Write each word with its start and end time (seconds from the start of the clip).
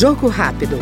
Jogo 0.00 0.28
rápido. 0.28 0.78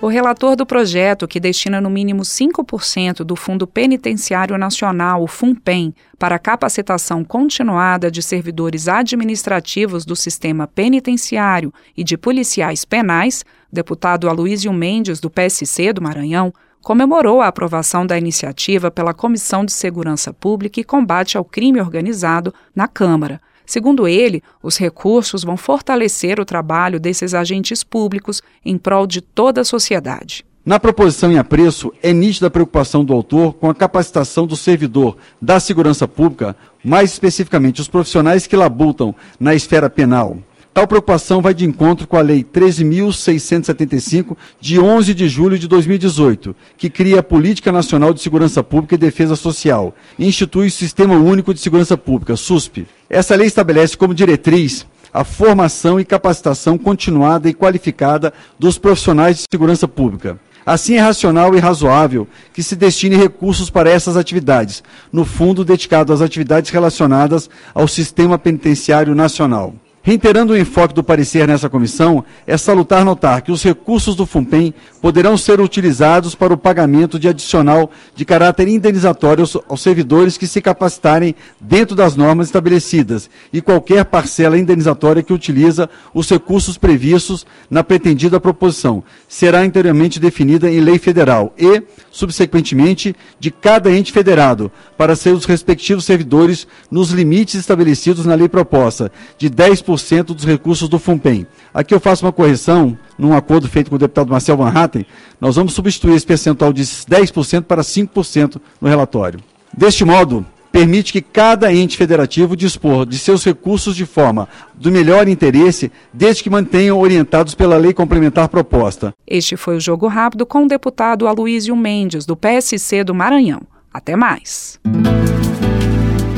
O 0.00 0.06
relator 0.06 0.56
do 0.56 0.64
projeto, 0.64 1.28
que 1.28 1.38
destina 1.38 1.82
no 1.82 1.90
mínimo 1.90 2.22
5% 2.22 3.16
do 3.16 3.36
Fundo 3.36 3.66
Penitenciário 3.66 4.56
Nacional, 4.56 5.22
o 5.22 5.26
FUNPEN, 5.26 5.94
para 6.18 6.38
capacitação 6.38 7.22
continuada 7.22 8.10
de 8.10 8.22
servidores 8.22 8.88
administrativos 8.88 10.06
do 10.06 10.16
sistema 10.16 10.66
penitenciário 10.66 11.70
e 11.94 12.02
de 12.02 12.16
policiais 12.16 12.86
penais, 12.86 13.44
deputado 13.70 14.30
Aloysio 14.30 14.72
Mendes, 14.72 15.20
do 15.20 15.28
PSC 15.28 15.92
do 15.92 16.00
Maranhão, 16.00 16.54
comemorou 16.82 17.42
a 17.42 17.48
aprovação 17.48 18.06
da 18.06 18.16
iniciativa 18.16 18.90
pela 18.90 19.12
Comissão 19.12 19.62
de 19.62 19.72
Segurança 19.74 20.32
Pública 20.32 20.80
e 20.80 20.84
Combate 20.84 21.36
ao 21.36 21.44
Crime 21.44 21.82
Organizado 21.82 22.54
na 22.74 22.88
Câmara. 22.88 23.38
Segundo 23.70 24.08
ele, 24.08 24.42
os 24.60 24.76
recursos 24.76 25.44
vão 25.44 25.56
fortalecer 25.56 26.40
o 26.40 26.44
trabalho 26.44 26.98
desses 26.98 27.34
agentes 27.34 27.84
públicos 27.84 28.42
em 28.64 28.76
prol 28.76 29.06
de 29.06 29.20
toda 29.20 29.60
a 29.60 29.64
sociedade. 29.64 30.44
Na 30.66 30.80
proposição 30.80 31.30
em 31.30 31.38
apreço, 31.38 31.92
é 32.02 32.12
nítida 32.12 32.48
a 32.48 32.50
preocupação 32.50 33.04
do 33.04 33.12
autor 33.12 33.54
com 33.54 33.70
a 33.70 33.74
capacitação 33.74 34.44
do 34.44 34.56
servidor 34.56 35.16
da 35.40 35.60
segurança 35.60 36.08
pública, 36.08 36.56
mais 36.84 37.12
especificamente 37.12 37.80
os 37.80 37.86
profissionais 37.86 38.44
que 38.44 38.56
labutam 38.56 39.14
na 39.38 39.54
esfera 39.54 39.88
penal. 39.88 40.38
Tal 40.72 40.86
preocupação 40.86 41.42
vai 41.42 41.52
de 41.52 41.64
encontro 41.64 42.06
com 42.06 42.16
a 42.16 42.20
Lei 42.20 42.44
13.675, 42.44 44.36
de 44.60 44.78
11 44.78 45.14
de 45.14 45.28
julho 45.28 45.58
de 45.58 45.66
2018, 45.66 46.54
que 46.76 46.88
cria 46.88 47.18
a 47.18 47.24
Política 47.24 47.72
Nacional 47.72 48.14
de 48.14 48.20
Segurança 48.20 48.62
Pública 48.62 48.94
e 48.94 48.98
Defesa 48.98 49.34
Social 49.34 49.92
e 50.16 50.28
institui 50.28 50.68
o 50.68 50.70
Sistema 50.70 51.16
Único 51.16 51.52
de 51.52 51.58
Segurança 51.58 51.96
Pública, 51.96 52.36
SUSP. 52.36 52.86
Essa 53.08 53.34
lei 53.34 53.48
estabelece 53.48 53.96
como 53.96 54.14
diretriz 54.14 54.86
a 55.12 55.24
formação 55.24 55.98
e 55.98 56.04
capacitação 56.04 56.78
continuada 56.78 57.48
e 57.48 57.54
qualificada 57.54 58.32
dos 58.56 58.78
profissionais 58.78 59.38
de 59.38 59.44
segurança 59.50 59.88
pública. 59.88 60.38
Assim, 60.64 60.94
é 60.94 61.00
racional 61.00 61.52
e 61.56 61.58
razoável 61.58 62.28
que 62.54 62.62
se 62.62 62.76
destine 62.76 63.16
recursos 63.16 63.70
para 63.70 63.90
essas 63.90 64.16
atividades, 64.16 64.84
no 65.12 65.24
fundo 65.24 65.64
dedicado 65.64 66.12
às 66.12 66.20
atividades 66.20 66.70
relacionadas 66.70 67.50
ao 67.74 67.88
Sistema 67.88 68.38
Penitenciário 68.38 69.16
Nacional. 69.16 69.74
Reiterando 70.02 70.54
o 70.54 70.56
enfoque 70.56 70.94
do 70.94 71.04
parecer 71.04 71.46
nessa 71.46 71.68
comissão, 71.68 72.24
é 72.46 72.56
salutar 72.56 73.04
notar 73.04 73.42
que 73.42 73.52
os 73.52 73.62
recursos 73.62 74.16
do 74.16 74.24
FUNPEM 74.24 74.72
poderão 75.02 75.36
ser 75.36 75.60
utilizados 75.60 76.34
para 76.34 76.54
o 76.54 76.56
pagamento 76.56 77.18
de 77.18 77.28
adicional 77.28 77.90
de 78.14 78.24
caráter 78.24 78.66
indenizatório 78.66 79.44
aos 79.68 79.82
servidores 79.82 80.38
que 80.38 80.46
se 80.46 80.62
capacitarem 80.62 81.34
dentro 81.60 81.94
das 81.94 82.16
normas 82.16 82.46
estabelecidas 82.46 83.28
e 83.52 83.60
qualquer 83.60 84.06
parcela 84.06 84.58
indenizatória 84.58 85.22
que 85.22 85.34
utiliza 85.34 85.88
os 86.14 86.30
recursos 86.30 86.78
previstos 86.78 87.46
na 87.68 87.84
pretendida 87.84 88.40
proposição 88.40 89.04
será 89.28 89.60
anteriormente 89.60 90.18
definida 90.18 90.70
em 90.70 90.80
lei 90.80 90.98
federal 90.98 91.52
e, 91.58 91.82
subsequentemente, 92.10 93.14
de 93.38 93.50
cada 93.50 93.90
ente 93.90 94.12
federado 94.12 94.70
para 94.96 95.16
seus 95.16 95.44
respectivos 95.44 96.04
servidores 96.04 96.66
nos 96.90 97.10
limites 97.10 97.54
estabelecidos 97.54 98.26
na 98.26 98.34
lei 98.34 98.48
proposta, 98.48 99.10
de 99.38 99.48
10% 99.48 99.90
10% 99.90 100.24
dos 100.24 100.44
recursos 100.44 100.88
do 100.88 100.98
FUNPEM. 100.98 101.46
Aqui 101.72 101.94
eu 101.94 102.00
faço 102.00 102.24
uma 102.24 102.32
correção, 102.32 102.96
num 103.18 103.34
acordo 103.34 103.68
feito 103.68 103.90
com 103.90 103.96
o 103.96 103.98
deputado 103.98 104.30
Marcel 104.30 104.56
Van 104.56 104.68
Hatten, 104.68 105.06
nós 105.40 105.56
vamos 105.56 105.72
substituir 105.72 106.14
esse 106.14 106.26
percentual 106.26 106.72
de 106.72 106.82
10% 106.82 107.62
para 107.62 107.82
5% 107.82 108.60
no 108.80 108.88
relatório. 108.88 109.40
Deste 109.76 110.04
modo, 110.04 110.44
permite 110.70 111.12
que 111.12 111.20
cada 111.20 111.72
ente 111.72 111.96
federativo 111.96 112.56
dispor 112.56 113.06
de 113.06 113.18
seus 113.18 113.44
recursos 113.44 113.96
de 113.96 114.06
forma 114.06 114.48
do 114.74 114.90
melhor 114.90 115.28
interesse, 115.28 115.90
desde 116.12 116.42
que 116.42 116.50
mantenham 116.50 116.98
orientados 116.98 117.54
pela 117.54 117.76
lei 117.76 117.92
complementar 117.92 118.48
proposta. 118.48 119.12
Este 119.26 119.56
foi 119.56 119.76
o 119.76 119.80
Jogo 119.80 120.06
Rápido 120.06 120.46
com 120.46 120.64
o 120.64 120.68
deputado 120.68 121.26
Aloysio 121.26 121.76
Mendes, 121.76 122.24
do 122.24 122.36
PSC 122.36 123.04
do 123.04 123.14
Maranhão. 123.14 123.62
Até 123.92 124.14
mais. 124.16 124.78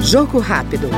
Jogo 0.00 0.38
Rápido. 0.38 0.88